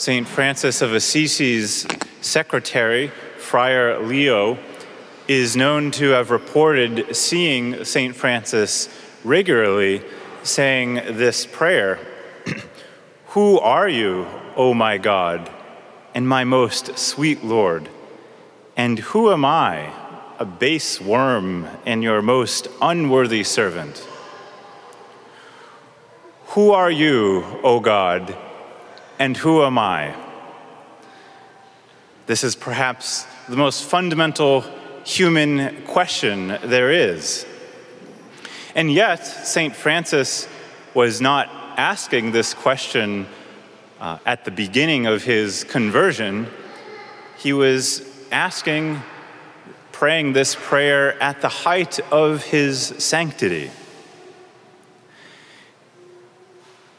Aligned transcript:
St. 0.00 0.26
Francis 0.26 0.80
of 0.80 0.94
Assisi's 0.94 1.86
secretary, 2.22 3.08
Friar 3.36 4.00
Leo, 4.00 4.58
is 5.28 5.58
known 5.58 5.90
to 5.90 6.12
have 6.12 6.30
reported 6.30 7.14
seeing 7.14 7.84
St. 7.84 8.16
Francis 8.16 8.88
regularly 9.24 10.02
saying 10.42 10.94
this 10.94 11.44
prayer 11.44 11.98
Who 13.34 13.60
are 13.60 13.90
you, 13.90 14.26
O 14.56 14.72
my 14.72 14.96
God, 14.96 15.50
and 16.14 16.26
my 16.26 16.44
most 16.44 16.96
sweet 16.96 17.44
Lord? 17.44 17.90
And 18.78 19.00
who 19.00 19.30
am 19.30 19.44
I, 19.44 19.92
a 20.38 20.46
base 20.46 20.98
worm 20.98 21.68
and 21.84 22.02
your 22.02 22.22
most 22.22 22.68
unworthy 22.80 23.44
servant? 23.44 23.98
Who 26.54 26.70
are 26.70 26.90
you, 26.90 27.44
O 27.62 27.80
God, 27.80 28.34
and 29.20 29.36
who 29.36 29.62
am 29.62 29.78
I? 29.78 30.16
This 32.26 32.42
is 32.42 32.56
perhaps 32.56 33.26
the 33.50 33.56
most 33.56 33.84
fundamental 33.84 34.64
human 35.04 35.82
question 35.82 36.58
there 36.64 36.90
is. 36.90 37.44
And 38.74 38.90
yet, 38.90 39.26
St. 39.26 39.76
Francis 39.76 40.48
was 40.94 41.20
not 41.20 41.48
asking 41.76 42.32
this 42.32 42.54
question 42.54 43.26
uh, 44.00 44.18
at 44.24 44.46
the 44.46 44.50
beginning 44.50 45.04
of 45.04 45.22
his 45.22 45.64
conversion. 45.64 46.46
He 47.36 47.52
was 47.52 48.02
asking, 48.32 49.02
praying 49.92 50.32
this 50.32 50.54
prayer 50.54 51.22
at 51.22 51.42
the 51.42 51.48
height 51.50 52.00
of 52.10 52.42
his 52.44 52.94
sanctity. 52.98 53.70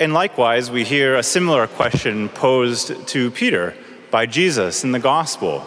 And 0.02 0.16
likewise, 0.16 0.72
we 0.72 0.84
hear 0.84 1.14
a 1.14 1.22
similar 1.22 1.68
question 1.68 2.28
posed 2.28 3.08
to 3.10 3.30
Peter 3.30 3.76
by 4.10 4.26
Jesus 4.26 4.84
in 4.84 4.94
the 4.94 5.00
gospel. 5.00 5.64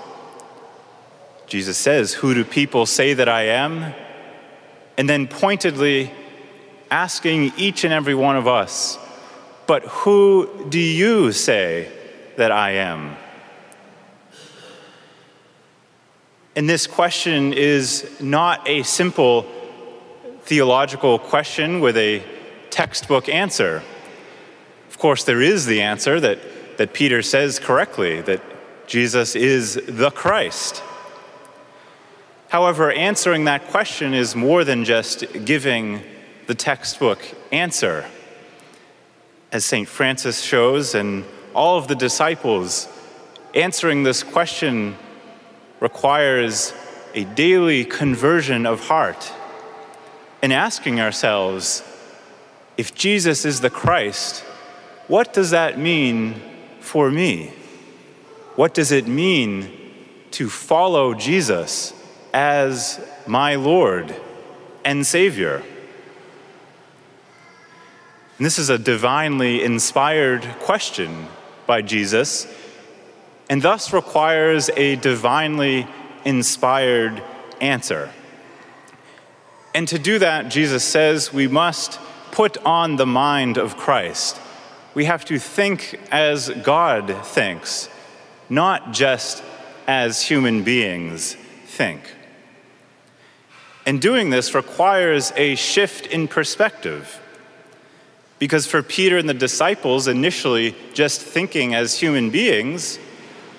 Jesus 1.47 1.79
says, 1.79 2.15
Who 2.15 2.35
do 2.35 2.45
people 2.45 2.85
say 2.85 3.15
that 3.15 3.29
I 3.29 3.43
am? 3.43 3.95
And 4.99 5.09
then 5.09 5.29
pointedly 5.29 6.11
asking 6.91 7.53
each 7.57 7.85
and 7.85 7.95
every 7.95 8.17
one 8.17 8.37
of 8.37 8.49
us, 8.49 8.99
But 9.69 9.85
who 9.85 10.67
do 10.69 10.81
you 10.81 11.31
say 11.31 11.93
that 12.37 12.51
I 12.51 12.73
am? 12.73 13.17
And 16.57 16.69
this 16.69 16.89
question 16.89 17.53
is 17.53 18.21
not 18.21 18.67
a 18.67 18.83
simple 18.83 19.47
theological 20.43 21.21
question 21.21 21.79
with 21.79 21.97
a 21.97 22.21
textbook 22.71 23.29
answer. 23.29 23.85
Course, 25.05 25.25
there 25.25 25.43
is 25.43 25.67
the 25.67 25.83
answer 25.83 26.19
that, 26.19 26.39
that 26.79 26.95
Peter 26.95 27.21
says 27.21 27.59
correctly 27.59 28.23
that 28.23 28.41
Jesus 28.87 29.37
is 29.37 29.79
the 29.87 30.11
Christ. 30.11 30.83
However, 32.49 32.91
answering 32.91 33.45
that 33.45 33.67
question 33.69 34.15
is 34.15 34.35
more 34.35 34.65
than 34.65 34.83
just 34.83 35.27
giving 35.45 36.01
the 36.47 36.55
textbook 36.55 37.21
answer. 37.53 38.07
As 39.53 39.67
St. 39.67 39.87
Francis 39.87 40.41
shows, 40.41 40.95
and 40.95 41.27
all 41.53 41.77
of 41.77 41.87
the 41.87 41.97
disciples, 41.97 42.89
answering 43.55 44.05
this 44.05 44.23
question 44.23 44.97
requires 45.81 46.73
a 47.13 47.25
daily 47.25 47.85
conversion 47.85 48.65
of 48.65 48.89
heart 48.89 49.31
and 50.41 50.51
asking 50.51 50.99
ourselves 50.99 51.83
if 52.79 52.95
Jesus 52.95 53.45
is 53.45 53.61
the 53.61 53.69
Christ, 53.69 54.43
what 55.09 55.33
does 55.33 55.51
that 55.51 55.79
mean 55.79 56.41
for 56.81 57.11
me? 57.11 57.53
What 58.57 58.73
does 58.73 58.93
it 58.93 59.07
mean 59.07 59.71
to 60.33 60.49
follow 60.49 61.15
Jesus 61.15 61.93
as 62.33 63.01
my 63.27 63.57
Lord 63.57 64.15
and 64.85 65.07
Savior? 65.07 65.63
And 68.39 68.47
this 68.47 68.59
is 68.59 68.71
a 68.71 68.79
divinely 68.79 69.63
inspired 69.63 70.43
question 70.61 71.29
by 71.67 71.83
Jesus, 71.83 72.47
and 73.51 73.61
thus 73.61 73.93
requires 73.93 74.71
a 74.77 74.97
divinely 74.97 75.87
inspired 76.25 77.23
answer. 77.61 78.11
And 79.75 79.87
to 79.89 79.99
do 79.99 80.19
that, 80.21 80.49
Jesus 80.49 80.85
says 80.85 81.33
we 81.33 81.47
must 81.47 82.01
put 82.31 82.57
on 82.65 82.97
the 82.97 83.07
mind 83.07 83.59
of 83.59 83.77
Christ 83.77 84.41
we 84.95 85.07
have 85.07 85.25
to 85.27 85.39
think 85.39 85.99
as 86.11 86.49
God 86.63 87.15
thinks, 87.25 87.89
not 88.49 88.93
just 88.93 89.43
as 89.87 90.23
human 90.23 90.63
beings 90.63 91.35
think. 91.67 92.15
And 93.87 94.01
doing 94.01 94.31
this 94.31 94.55
requires 94.55 95.33
a 95.37 95.57
shift 95.57 96.07
in 96.07 96.29
perspective. 96.29 97.21
Because 98.39 98.67
for 98.67 98.83
Peter 98.83 99.19
and 99.19 99.29
the 99.29 99.35
disciples, 99.35 100.09
initially 100.09 100.75
just 100.95 101.21
thinking 101.21 101.75
as 101.75 101.99
human 101.99 102.31
beings 102.31 102.99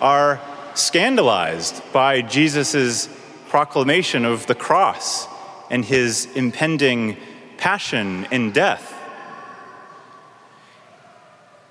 are 0.02 0.42
scandalized 0.74 1.82
by 1.94 2.22
Jesus' 2.22 3.08
proclamation 3.50 4.26
of 4.26 4.48
the 4.48 4.56
cross 4.56 5.28
and 5.70 5.86
his 5.86 6.26
impending 6.36 7.18
passion 7.58 8.28
and 8.32 8.54
death. 8.54 8.95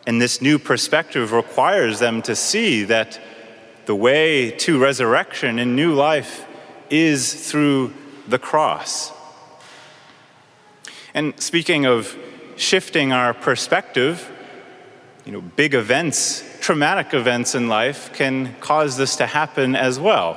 And 0.07 0.21
this 0.21 0.43
new 0.43 0.59
perspective 0.59 1.33
requires 1.33 1.99
them 1.99 2.21
to 2.23 2.37
see 2.37 2.85
that 2.85 3.19
the 3.87 3.95
way 3.95 4.51
to 4.51 4.79
resurrection 4.79 5.59
and 5.59 5.77
new 5.77 5.95
life 5.95 6.47
is 6.91 7.51
through 7.51 7.93
the 8.29 8.39
cross. 8.39 9.13
And 11.15 11.39
speaking 11.41 11.87
of 11.87 12.17
shifting 12.57 13.13
our 13.13 13.33
perspective, 13.33 14.31
you 15.25 15.33
know, 15.33 15.41
big 15.41 15.75
events, 15.75 16.45
traumatic 16.61 17.15
events 17.15 17.55
in 17.55 17.69
life 17.69 18.13
can 18.13 18.55
cause 18.61 18.97
this 18.97 19.17
to 19.17 19.27
happen 19.27 19.75
as 19.75 19.99
well, 19.99 20.35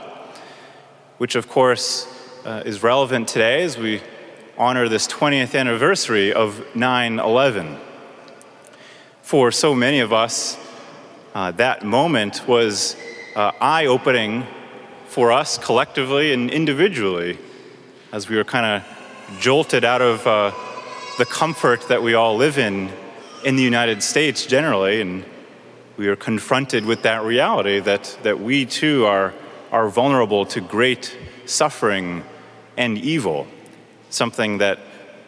which 1.18 1.36
of 1.36 1.50
course 1.50 2.08
uh, 2.46 2.64
is 2.66 2.84
relevant 2.84 3.28
today 3.28 3.64
as 3.64 3.78
we 3.78 4.02
honor 4.58 4.88
this 4.88 5.08
20th 5.08 5.60
anniversary 5.60 6.32
of 6.32 6.64
9 6.76 7.20
11 7.20 7.78
for 9.28 9.52
so 9.52 9.76
many 9.76 10.00
of 10.00 10.14
us, 10.14 10.58
uh, 11.36 11.52
that 11.52 11.84
moment 11.84 12.48
was 12.48 12.96
uh, 13.36 13.52
eye 13.60 13.86
opening 13.86 14.48
for 15.08 15.34
us 15.34 15.58
collectively 15.58 16.32
and 16.32 16.50
individually 16.50 17.38
as 18.14 18.30
we 18.30 18.38
were 18.38 18.46
kind 18.46 18.66
of 18.66 19.38
jolted 19.42 19.84
out 19.84 20.02
of 20.02 20.26
uh, 20.26 20.50
the 21.18 21.26
comfort 21.26 21.82
that 21.90 22.02
we 22.02 22.14
all 22.14 22.38
live 22.38 22.58
in 22.58 22.90
in 23.44 23.58
the 23.58 23.64
United 23.64 24.02
States 24.02 24.46
generally. 24.46 25.02
And 25.02 25.26
we 25.98 26.08
were 26.08 26.16
confronted 26.16 26.86
with 26.86 27.02
that 27.02 27.22
reality 27.26 27.82
that, 27.82 28.18
that 28.24 28.40
we 28.40 28.66
too 28.66 29.06
are, 29.08 29.34
are 29.74 29.90
vulnerable 29.90 30.46
to 30.46 30.62
great 30.62 31.18
suffering 31.46 32.24
and 32.78 32.98
evil, 32.98 33.46
something 34.10 34.60
that 34.60 34.80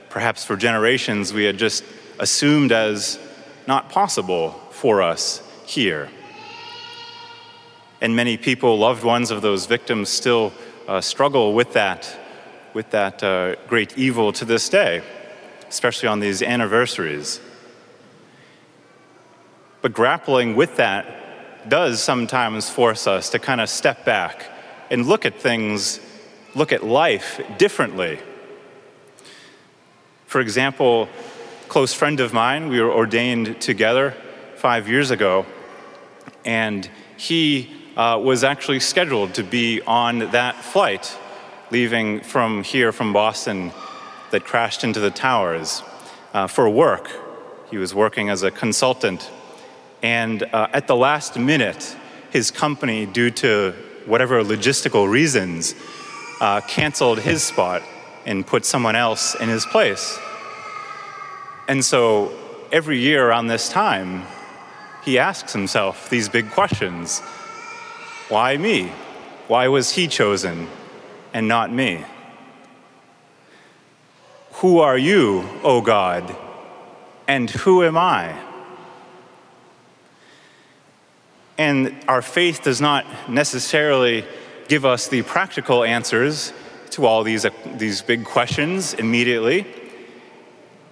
perhaps 0.10 0.46
for 0.46 0.56
generations 0.56 1.34
we 1.34 1.44
had 1.44 1.58
just 1.58 1.84
assumed 2.18 2.72
as 2.72 3.20
not 3.70 3.88
possible 3.92 4.50
for 4.72 5.00
us 5.04 5.44
here. 5.64 6.10
And 8.02 8.16
many 8.16 8.36
people, 8.36 8.80
loved 8.80 9.04
ones 9.04 9.30
of 9.30 9.44
those 9.44 9.68
victims, 9.68 10.10
still 10.10 10.52
uh, 10.88 11.02
struggle 11.02 11.54
with 11.54 11.74
that, 11.74 12.18
with 12.74 12.90
that 12.90 13.22
uh, 13.24 13.56
great 13.68 13.96
evil 13.96 14.34
to 14.34 14.44
this 14.44 14.70
day, 14.70 15.04
especially 15.70 16.08
on 16.10 16.20
these 16.20 16.42
anniversaries. 16.42 17.40
But 19.84 19.94
grappling 19.94 20.56
with 20.56 20.78
that 20.78 21.70
does 21.70 22.02
sometimes 22.02 22.72
force 22.72 23.06
us 23.06 23.30
to 23.30 23.38
kind 23.38 23.62
of 23.62 23.70
step 23.70 24.04
back 24.04 24.50
and 24.90 25.06
look 25.06 25.26
at 25.28 25.40
things, 25.40 26.00
look 26.56 26.72
at 26.72 26.84
life 26.84 27.40
differently. 27.60 28.18
For 30.26 30.42
example, 30.42 31.08
close 31.70 31.94
friend 31.94 32.20
of 32.20 32.34
mine. 32.34 32.68
We 32.68 32.82
were 32.82 32.92
ordained 32.92 33.62
together 33.62 34.16
five 34.56 34.90
years 34.90 35.12
ago, 35.12 35.46
and 36.44 36.90
he 37.16 37.72
uh, 37.96 38.20
was 38.22 38.44
actually 38.44 38.80
scheduled 38.80 39.36
to 39.36 39.44
be 39.44 39.80
on 39.82 40.32
that 40.32 40.56
flight 40.56 41.16
leaving 41.70 42.22
from 42.22 42.64
here 42.64 42.92
from 42.92 43.14
Boston 43.14 43.72
that 44.32 44.46
crashed 44.46 44.84
into 44.84 45.00
the 45.00 45.12
towers 45.12 45.84
uh, 46.34 46.48
for 46.48 46.68
work. 46.68 47.12
He 47.70 47.78
was 47.78 47.94
working 47.94 48.30
as 48.30 48.42
a 48.42 48.50
consultant, 48.50 49.30
and 50.02 50.42
uh, 50.42 50.70
at 50.74 50.88
the 50.88 50.96
last 50.96 51.38
minute, 51.38 51.96
his 52.32 52.50
company, 52.50 53.06
due 53.06 53.30
to 53.30 53.76
whatever 54.08 54.44
logistical 54.44 55.08
reasons, 55.08 55.76
uh, 56.42 56.62
canceled 56.62 57.20
his 57.20 57.44
spot 57.44 57.84
and 58.26 58.46
put 58.48 58.66
someone 58.66 58.96
else 58.96 59.36
in 59.36 59.50
his 59.50 59.68
place. 59.68 60.20
And 61.70 61.86
so 61.86 62.36
every 62.72 62.98
year 62.98 63.30
around 63.30 63.46
this 63.46 63.70
time, 63.70 64.24
he 65.06 65.20
asks 65.20 65.54
himself 65.54 66.10
these 66.10 66.28
big 66.28 66.50
questions 66.50 67.20
Why 68.28 68.58
me? 68.58 68.92
Why 69.48 69.68
was 69.68 69.92
he 69.92 70.08
chosen 70.08 70.68
and 71.32 71.48
not 71.48 71.72
me? 71.72 72.04
Who 74.54 74.80
are 74.80 74.98
you, 74.98 75.48
O 75.64 75.80
God, 75.82 76.36
and 77.28 77.48
who 77.52 77.84
am 77.84 77.98
I? 77.98 78.36
And 81.60 82.04
our 82.08 82.24
faith 82.24 82.64
does 82.64 82.82
not 82.82 83.06
necessarily 83.30 84.26
give 84.68 84.86
us 84.86 85.08
the 85.08 85.22
practical 85.22 85.84
answers 85.84 86.52
to 86.92 87.06
all 87.06 87.22
these, 87.22 87.46
uh, 87.46 87.52
these 87.76 88.02
big 88.02 88.26
questions 88.26 88.96
immediately. 88.96 89.68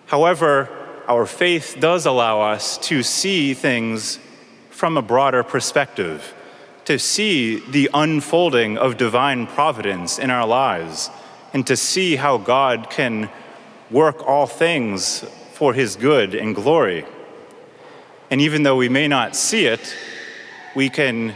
However, 0.07 0.69
our 1.07 1.25
faith 1.25 1.77
does 1.80 2.06
allow 2.06 2.42
us 2.42 2.77
to 2.89 3.04
see 3.04 3.54
things 3.54 4.19
from 4.69 4.98
a 4.98 5.01
broader 5.01 5.44
perspective, 5.44 6.33
to 6.86 6.98
see 6.98 7.59
the 7.59 7.89
unfolding 7.94 8.77
of 8.77 8.98
divine 8.98 9.48
providence 9.48 10.18
in 10.18 10.30
our 10.30 10.48
lives, 10.48 11.09
and 11.54 11.68
to 11.68 11.75
see 11.75 12.15
how 12.15 12.38
God 12.38 12.89
can 12.89 13.30
work 13.92 14.25
all 14.25 14.48
things 14.48 15.25
for 15.51 15.74
his 15.74 15.95
good 15.95 16.36
and 16.36 16.56
glory. 16.56 17.06
And 18.31 18.39
even 18.39 18.63
though 18.63 18.75
we 18.77 18.89
may 18.89 19.07
not 19.07 19.36
see 19.36 19.65
it, 19.65 19.94
we 20.75 20.89
can 20.89 21.36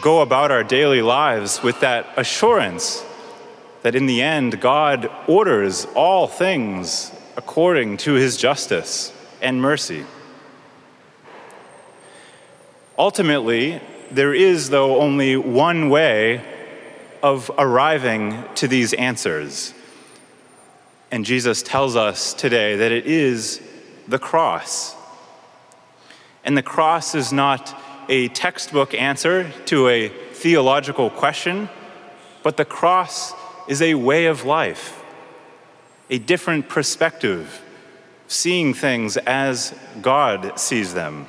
go 0.00 0.22
about 0.22 0.50
our 0.50 0.64
daily 0.64 1.02
lives 1.02 1.62
with 1.62 1.78
that 1.80 2.06
assurance 2.16 3.04
that 3.82 3.94
in 3.94 4.06
the 4.06 4.22
end, 4.22 4.60
God 4.60 5.10
orders 5.28 5.86
all 5.94 6.26
things 6.26 7.12
according 7.36 7.96
to 7.98 8.14
his 8.14 8.36
justice 8.36 9.12
and 9.40 9.60
mercy. 9.60 10.04
Ultimately, 12.98 13.80
there 14.10 14.32
is, 14.32 14.70
though, 14.70 15.00
only 15.00 15.36
one 15.36 15.90
way 15.90 16.44
of 17.22 17.50
arriving 17.58 18.44
to 18.54 18.68
these 18.68 18.92
answers. 18.94 19.74
And 21.10 21.24
Jesus 21.24 21.62
tells 21.62 21.96
us 21.96 22.34
today 22.34 22.76
that 22.76 22.92
it 22.92 23.06
is 23.06 23.60
the 24.06 24.18
cross. 24.18 24.94
And 26.44 26.56
the 26.56 26.62
cross 26.62 27.14
is 27.14 27.32
not 27.32 27.74
a 28.08 28.28
textbook 28.28 28.94
answer 28.94 29.50
to 29.66 29.88
a 29.88 30.08
theological 30.08 31.10
question, 31.10 31.68
but 32.42 32.56
the 32.56 32.64
cross 32.64 33.32
is 33.66 33.80
a 33.80 33.94
way 33.94 34.26
of 34.26 34.44
life, 34.44 35.02
a 36.10 36.18
different 36.18 36.68
perspective, 36.68 37.62
seeing 38.28 38.74
things 38.74 39.16
as 39.16 39.74
God 40.02 40.58
sees 40.58 40.94
them. 40.94 41.26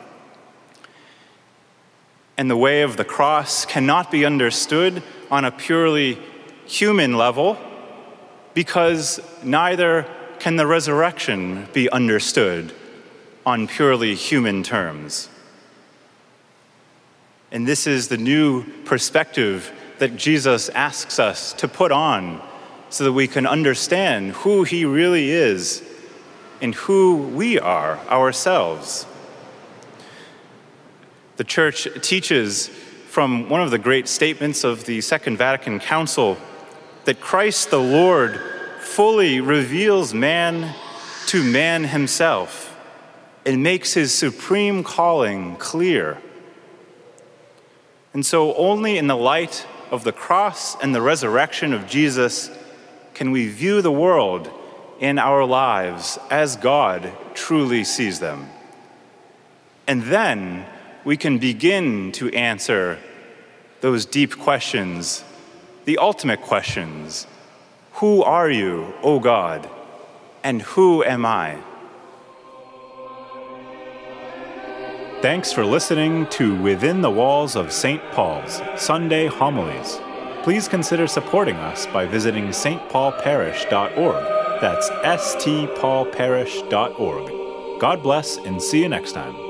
And 2.38 2.50
the 2.50 2.58
way 2.58 2.82
of 2.82 2.98
the 2.98 3.06
cross 3.06 3.66
cannot 3.66 4.12
be 4.12 4.26
understood 4.26 5.02
on 5.32 5.46
a 5.46 5.52
purely 5.52 6.20
human 6.66 7.16
level 7.18 7.58
because 8.54 9.20
neither 9.44 10.06
can 10.40 10.56
the 10.56 10.68
resurrection 10.68 11.68
be 11.74 11.90
understood 11.90 12.74
on 13.46 13.68
purely 13.68 14.16
human 14.16 14.64
terms. 14.64 15.30
And 17.52 17.66
this 17.66 17.88
is 17.88 18.08
the 18.08 18.18
new 18.18 18.64
perspective 18.84 19.72
that 20.00 20.18
Jesus 20.18 20.68
asks 20.70 21.20
us 21.20 21.54
to 21.54 21.68
put 21.68 21.92
on 21.92 22.42
so 22.96 23.04
that 23.04 23.12
we 23.12 23.28
can 23.28 23.46
understand 23.46 24.32
who 24.32 24.64
he 24.64 24.86
really 24.86 25.30
is 25.30 25.84
and 26.62 26.74
who 26.74 27.18
we 27.18 27.60
are 27.60 27.98
ourselves. 28.08 29.06
The 31.36 31.44
church 31.44 31.90
teaches 32.02 32.70
from 33.10 33.50
one 33.50 33.62
of 33.62 33.70
the 33.70 33.78
great 33.78 34.08
statements 34.08 34.64
of 34.64 34.86
the 34.86 35.02
Second 35.02 35.36
Vatican 35.36 35.82
Council 35.82 36.38
that 37.04 37.20
Christ 37.20 37.70
the 37.70 37.82
Lord 37.82 38.40
fully 38.80 39.42
reveals 39.42 40.14
man 40.14 40.74
to 41.28 41.44
man 41.44 41.84
himself 41.84 42.80
and 43.46 43.62
makes 43.62 43.94
his 43.94 44.14
supreme 44.14 44.86
calling 44.86 45.58
clear. 45.58 46.18
And 48.14 48.26
so, 48.26 48.56
only 48.56 48.98
in 48.98 49.08
the 49.08 49.18
light 49.18 49.68
of 49.92 50.06
the 50.06 50.14
cross 50.14 50.82
and 50.82 50.96
the 50.96 51.02
resurrection 51.02 51.74
of 51.74 51.88
Jesus 51.88 52.50
can 53.16 53.32
we 53.32 53.48
view 53.48 53.82
the 53.82 53.92
world 53.92 54.52
in 55.00 55.18
our 55.18 55.46
lives 55.46 56.20
as 56.30 56.56
God 56.56 57.12
truly 57.34 57.84
sees 57.84 58.20
them. 58.20 58.50
And 59.88 60.04
then 60.04 60.66
we 61.04 61.18
can 61.18 61.38
begin 61.38 62.12
to 62.14 62.30
answer 62.34 63.00
those 63.82 64.06
deep 64.06 64.38
questions, 64.38 65.24
the 65.86 65.98
ultimate 65.98 66.42
questions 66.42 67.28
Who 67.94 68.24
are 68.24 68.50
you, 68.50 68.94
O 69.02 69.20
God? 69.20 69.70
And 70.44 70.62
who 70.62 71.04
am 71.04 71.26
I? 71.26 71.58
Thanks 75.22 75.52
for 75.52 75.66
listening 75.66 76.28
to 76.32 76.62
Within 76.62 77.02
the 77.02 77.10
Walls 77.10 77.56
of 77.56 77.72
St. 77.72 78.02
Paul's 78.12 78.62
Sunday 78.76 79.28
Homilies. 79.28 80.00
Please 80.46 80.68
consider 80.68 81.08
supporting 81.08 81.56
us 81.56 81.88
by 81.88 82.06
visiting 82.06 82.50
stpaulparish.org. 82.50 84.62
That's 84.62 84.90
stpaulparish.org. 84.92 87.82
God 87.82 88.04
bless 88.04 88.38
and 88.38 88.62
see 88.62 88.84
you 88.84 88.90
next 88.90 89.14
time. 89.14 89.45